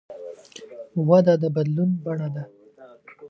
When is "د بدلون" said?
1.41-1.89